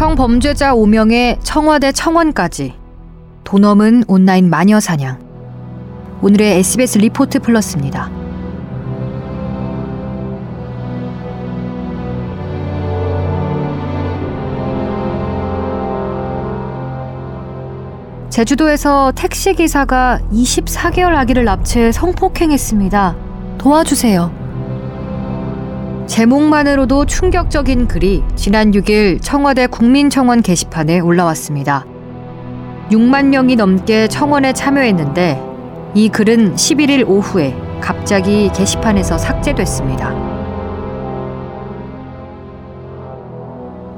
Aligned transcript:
성범죄자 0.00 0.72
5명의 0.76 1.36
청와대 1.42 1.92
청원까지 1.92 2.72
돈 3.44 3.60
넘은 3.60 4.04
온라인 4.08 4.48
마녀 4.48 4.80
사냥 4.80 5.18
오늘의 6.22 6.60
SBS 6.60 6.96
리포트 6.96 7.40
플러스입니다. 7.40 8.10
제주도에서 18.30 19.12
택시기사가 19.14 20.20
24개월 20.32 21.14
아기를 21.14 21.44
납치해 21.44 21.92
성폭행했습니다. 21.92 23.16
도와주세요. 23.58 24.39
제목만으로도 26.10 27.06
충격적인 27.06 27.86
글이 27.86 28.24
지난 28.34 28.72
6일 28.72 29.20
청와대 29.22 29.68
국민청원 29.68 30.42
게시판에 30.42 30.98
올라왔습니다. 30.98 31.86
6만 32.90 33.26
명이 33.26 33.54
넘게 33.54 34.08
청원에 34.08 34.52
참여했는데 34.52 35.40
이 35.94 36.08
글은 36.08 36.56
11일 36.56 37.08
오후에 37.08 37.54
갑자기 37.80 38.50
게시판에서 38.52 39.18
삭제됐습니다. 39.18 40.10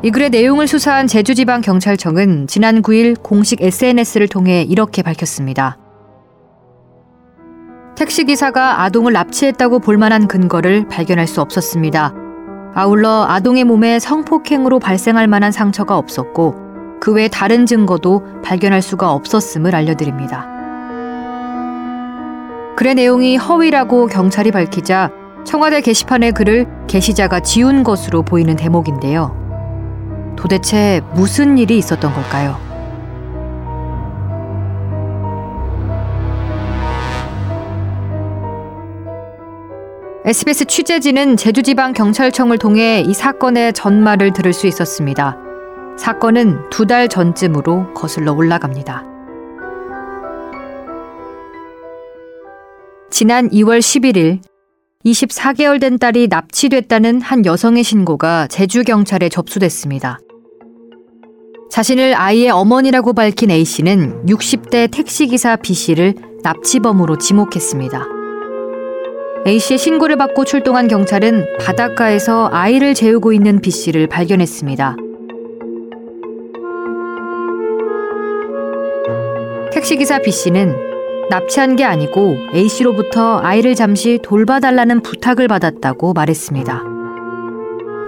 이 0.02 0.10
글의 0.10 0.28
내용을 0.28 0.68
수사한 0.68 1.06
제주지방경찰청은 1.06 2.46
지난 2.46 2.82
9일 2.82 3.22
공식 3.22 3.62
SNS를 3.62 4.28
통해 4.28 4.66
이렇게 4.68 5.00
밝혔습니다. 5.00 5.78
택시기사가 7.96 8.82
아동을 8.82 9.12
납치했다고 9.12 9.80
볼 9.80 9.96
만한 9.96 10.26
근거를 10.26 10.88
발견할 10.88 11.26
수 11.26 11.40
없었습니다. 11.40 12.12
아울러 12.74 13.26
아동의 13.28 13.64
몸에 13.64 13.98
성폭행으로 13.98 14.78
발생할 14.78 15.26
만한 15.26 15.52
상처가 15.52 15.96
없었고 15.98 16.56
그 17.00 17.12
외 17.12 17.28
다른 17.28 17.66
증거도 17.66 18.22
발견할 18.42 18.80
수가 18.80 19.12
없었음을 19.12 19.74
알려드립니다. 19.74 20.46
글의 22.76 22.94
내용이 22.94 23.36
허위라고 23.36 24.06
경찰이 24.06 24.50
밝히자 24.52 25.10
청와대 25.44 25.80
게시판의 25.80 26.32
글을 26.32 26.66
게시자가 26.86 27.40
지운 27.40 27.82
것으로 27.82 28.22
보이는 28.22 28.54
대목인데요. 28.56 29.36
도대체 30.36 31.02
무슨 31.12 31.58
일이 31.58 31.76
있었던 31.76 32.14
걸까요? 32.14 32.56
SBS 40.24 40.66
취재진은 40.66 41.36
제주지방 41.36 41.94
경찰청을 41.94 42.56
통해 42.58 43.02
이 43.04 43.12
사건의 43.12 43.72
전말을 43.72 44.32
들을 44.32 44.52
수 44.52 44.68
있었습니다. 44.68 45.36
사건은 45.98 46.70
두 46.70 46.86
달 46.86 47.08
전쯤으로 47.08 47.92
거슬러 47.92 48.32
올라갑니다. 48.32 49.04
지난 53.10 53.50
2월 53.50 53.80
11일 53.80 54.38
24개월 55.04 55.80
된 55.80 55.98
딸이 55.98 56.28
납치됐다는 56.28 57.20
한 57.20 57.44
여성의 57.44 57.82
신고가 57.82 58.46
제주 58.46 58.84
경찰에 58.84 59.28
접수됐습니다. 59.28 60.20
자신을 61.68 62.14
아이의 62.14 62.50
어머니라고 62.50 63.12
밝힌 63.12 63.50
A씨는 63.50 64.26
60대 64.26 64.88
택시기사 64.92 65.56
B씨를 65.56 66.14
납치범으로 66.44 67.18
지목했습니다. 67.18 68.21
A씨의 69.44 69.76
신고를 69.76 70.16
받고 70.16 70.44
출동한 70.44 70.86
경찰은 70.86 71.44
바닷가에서 71.58 72.48
아이를 72.52 72.94
재우고 72.94 73.32
있는 73.32 73.60
B씨를 73.60 74.06
발견했습니다. 74.06 74.96
택시기사 79.72 80.20
B씨는 80.20 80.76
납치한 81.28 81.74
게 81.74 81.82
아니고 81.82 82.36
A씨로부터 82.54 83.38
아이를 83.38 83.74
잠시 83.74 84.20
돌봐달라는 84.22 85.02
부탁을 85.02 85.48
받았다고 85.48 86.12
말했습니다. 86.12 86.82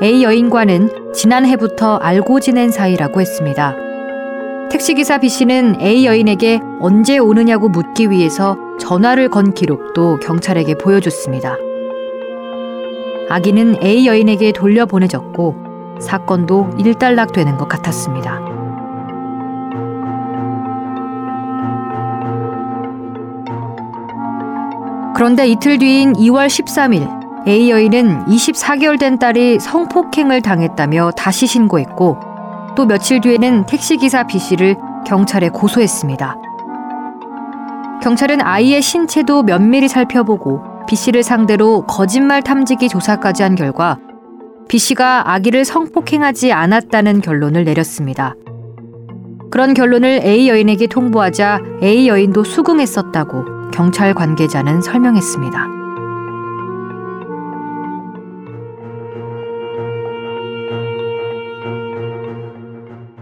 A 0.05 0.23
여인과는 0.23 1.13
지난해부터 1.13 1.97
알고 1.97 2.39
지낸 2.39 2.71
사이라고 2.71 3.21
했습니다. 3.21 3.75
택시기사 4.71 5.19
B씨는 5.19 5.81
A 5.81 6.07
여인에게 6.07 6.61
언제 6.79 7.19
오느냐고 7.19 7.69
묻기 7.69 8.11
위해서 8.11 8.57
전화를 8.79 9.29
건 9.29 9.55
기록도 9.55 10.19
경찰에게 10.19 10.75
보여줬습니다. 10.75 11.57
아기는 13.31 13.83
A 13.83 14.07
여인에게 14.07 14.53
돌려보내졌고 14.53 15.99
사건도 16.01 16.71
일단락되는 16.79 17.57
것 17.57 17.69
같았습니다. 17.69 18.41
그런데 25.15 25.47
이틀 25.47 25.79
뒤인 25.79 26.13
2월 26.15 26.47
13일 26.49 27.47
A 27.47 27.71
여인은 27.71 28.27
24개월 28.27 28.99
된 28.99 29.19
딸이 29.19 29.61
성폭행을 29.61 30.43
당했다며 30.43 31.13
다시 31.17 31.47
신고했고 31.47 32.19
또 32.75 32.87
며칠 32.87 33.21
뒤에는 33.21 33.67
택시기사 33.67 34.27
B 34.27 34.39
씨를 34.39 34.77
경찰에 35.07 35.51
고소했습니다. 35.51 36.44
경찰은 38.05 38.43
아이의 38.43 38.83
신체도 38.83 39.45
면밀히 39.45 39.89
살펴보고 39.89 40.61
B 40.87 40.95
씨를 40.95 41.23
상대로 41.23 41.87
거짓말 41.87 42.43
탐지기 42.43 42.91
조사까지 42.91 43.43
한 43.43 43.55
결과 43.55 43.99
B 44.69 44.77
씨가 44.77 45.33
아기를 45.33 45.65
성폭행하지 45.65 46.53
않았다는 46.53 47.23
결론을 47.23 47.65
내렸습니다. 47.65 48.35
그런 49.51 49.73
결론을 49.73 50.21
A 50.23 50.51
여인에게 50.51 50.87
통보하자 50.87 51.61
A 51.83 52.07
여인도 52.07 52.45
수긍했었다고 52.45 53.71
경찰 53.71 54.13
관계자는 54.13 54.83
설명했습니다. 54.83 55.67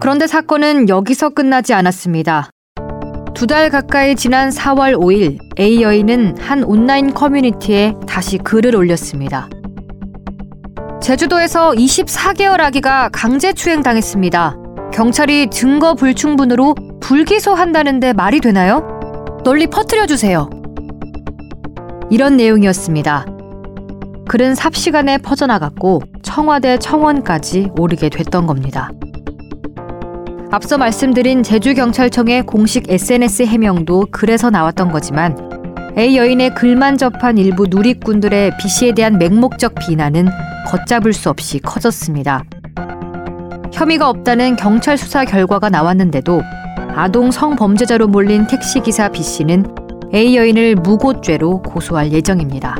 그런데 0.01 0.27
사건은 0.27 0.89
여기서 0.89 1.29
끝나지 1.29 1.73
않았습니다. 1.73 2.49
두 3.33 3.47
달 3.47 3.69
가까이 3.69 4.15
지난 4.15 4.49
4월 4.49 4.95
5일 4.95 5.59
A 5.59 5.81
여인은 5.81 6.37
한 6.39 6.63
온라인 6.63 7.13
커뮤니티에 7.13 7.93
다시 8.07 8.37
글을 8.37 8.75
올렸습니다. 8.75 9.49
제주도에서 11.01 11.71
24개월 11.71 12.61
아기가 12.61 13.09
강제추행 13.11 13.81
당했습니다. 13.83 14.55
경찰이 14.93 15.49
증거 15.49 15.95
불충분으로 15.95 16.75
불기소한다는데 17.01 18.13
말이 18.13 18.39
되나요? 18.39 18.87
널리 19.43 19.67
퍼뜨려 19.67 20.05
주세요. 20.05 20.49
이런 22.09 22.37
내용이었습니다. 22.37 23.25
글은 24.29 24.55
삽시간에 24.55 25.17
퍼져나갔고 25.17 26.01
청와대 26.21 26.77
청원까지 26.77 27.71
오르게 27.77 28.09
됐던 28.09 28.47
겁니다. 28.47 28.89
앞서 30.53 30.77
말씀드린 30.77 31.41
제주경찰청의 31.41 32.43
공식 32.43 32.87
SNS 32.87 33.41
해명도 33.41 34.05
글에서 34.11 34.51
나왔던 34.51 34.91
거지만 34.91 35.35
A 35.97 36.15
여인의 36.15 36.53
글만 36.53 36.99
접한 36.99 37.39
일부 37.39 37.65
누리꾼들의 37.67 38.57
B 38.59 38.67
씨에 38.67 38.91
대한 38.91 39.17
맹목적 39.17 39.73
비난은 39.79 40.27
걷잡을 40.67 41.11
수 41.11 41.31
없이 41.31 41.57
커졌습니다. 41.57 42.43
혐의가 43.73 44.07
없다는 44.07 44.55
경찰 44.55 44.95
수사 44.95 45.25
결과가 45.25 45.71
나왔는데도 45.71 46.43
아동 46.95 47.31
성범죄자로 47.31 48.07
몰린 48.07 48.45
택시기사 48.45 49.09
B 49.09 49.23
씨는 49.23 49.65
A 50.13 50.37
여인을 50.37 50.75
무고죄로 50.75 51.63
고소할 51.63 52.11
예정입니다. 52.11 52.77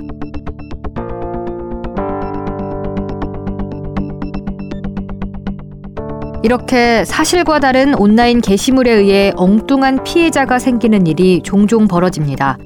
이렇게 6.44 7.06
사실과 7.06 7.60
다른 7.60 7.96
온라인 7.96 8.42
게시물에 8.42 8.92
의해 8.92 9.32
엉뚱한 9.38 10.04
피해자가 10.04 10.60
생기는 10.60 11.08
일이 11.08 11.42
종종 11.42 11.88
벌어집니다. 11.88 12.58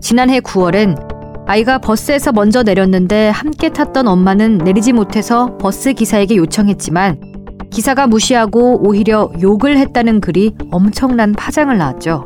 지난해 0.00 0.40
9월엔 0.40 1.46
아이가 1.46 1.78
버스에서 1.78 2.32
먼저 2.32 2.64
내렸는데 2.64 3.28
함께 3.28 3.68
탔던 3.68 4.08
엄마는 4.08 4.58
내리지 4.58 4.92
못해서 4.92 5.56
버스 5.58 5.92
기사에게 5.92 6.34
요청했지만 6.34 7.20
기사가 7.70 8.08
무시하고 8.08 8.84
오히려 8.84 9.30
욕을 9.40 9.78
했다는 9.78 10.20
글이 10.20 10.56
엄청난 10.72 11.32
파장을 11.32 11.78
낳았죠. 11.78 12.24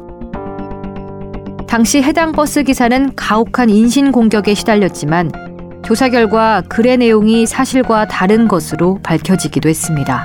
당시 1.69 2.03
해당 2.03 2.33
버스 2.33 2.63
기사는 2.63 3.15
가혹한 3.15 3.69
인신 3.69 4.13
공격에 4.13 4.55
시달렸지만 4.55 5.31
조사 5.85 6.09
결과 6.09 6.63
글의 6.71 6.97
내용이 6.97 7.45
사실과 7.45 8.09
다른 8.09 8.49
것으로 8.49 8.99
밝혀지기도 9.03 9.69
했습니다. 9.69 10.25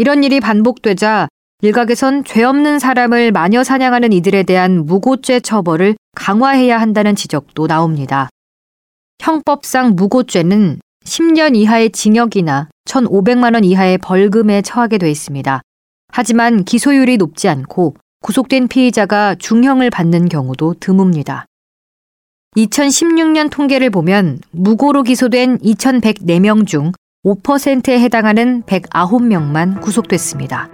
이런 0.00 0.22
일이 0.22 0.38
반복되자 0.38 1.26
일각에선 1.60 2.22
죄 2.22 2.44
없는 2.44 2.78
사람을 2.78 3.32
마녀 3.32 3.64
사냥하는 3.64 4.12
이들에 4.12 4.44
대한 4.44 4.86
무고죄 4.86 5.40
처벌을 5.40 5.96
강화해야 6.14 6.80
한다는 6.80 7.16
지적도 7.16 7.66
나옵니다. 7.66 8.28
형법상 9.20 9.96
무고죄는 9.96 10.78
10년 11.04 11.56
이하의 11.56 11.90
징역이나 11.90 12.68
1,500만 12.84 13.54
원 13.54 13.64
이하의 13.64 13.98
벌금에 13.98 14.62
처하게 14.62 14.98
돼 14.98 15.10
있습니다. 15.10 15.62
하지만 16.12 16.62
기소율이 16.62 17.16
높지 17.16 17.48
않고 17.48 17.96
구속된 18.20 18.68
피의자가 18.68 19.34
중형을 19.34 19.90
받는 19.90 20.28
경우도 20.28 20.74
드뭅니다. 20.74 21.42
2016년 22.56 23.50
통계를 23.50 23.90
보면 23.90 24.38
무고로 24.52 25.02
기소된 25.02 25.58
2,104명 25.58 26.68
중 26.68 26.92
5%에 27.24 27.98
해당하는 27.98 28.62
109명만 28.62 29.80
구속됐습니다. 29.80 30.68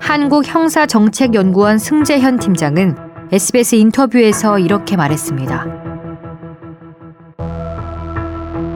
한국형사정책연구원 0.00 1.78
승재현 1.78 2.40
팀장은 2.40 2.96
SBS 3.30 3.76
인터뷰에서 3.76 4.58
이렇게 4.58 4.96
말했습니다. 4.96 5.66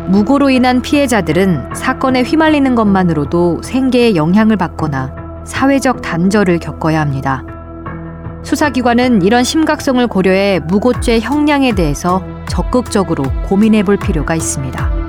무고로 0.07 0.51
인한 0.51 0.81
피해자들은 0.83 1.75
사건에 1.75 2.23
휘말리는 2.23 2.77
것만으로도 2.77 3.63
생계에 3.63 4.15
영향을 4.15 4.57
받거나 4.57 5.43
사회적 5.45 6.01
단절을 6.01 6.61
겪어야 6.61 7.01
합니다. 7.01 7.45
수사기관은 8.45 9.23
이런 9.23 9.43
심각성을 9.43 10.07
고려해 10.07 10.61
무고죄 10.61 11.19
형량에 11.19 11.75
대해서 11.75 12.23
적극적으로 12.49 13.25
고민해 13.45 13.83
볼 13.83 13.97
필요가 13.97 14.35
있습니다. 14.35 15.07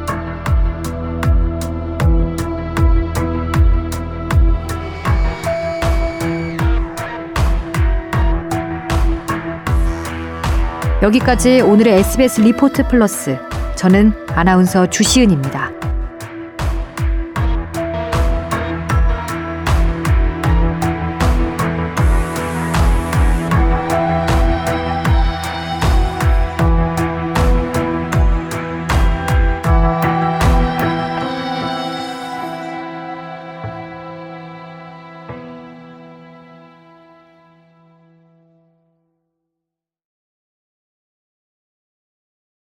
여기까지 11.01 11.61
오늘의 11.61 11.99
SBS 11.99 12.41
리포트 12.41 12.87
플러스. 12.87 13.37
저는 13.75 14.13
아나운서 14.29 14.87
주시은입니다. 14.87 15.66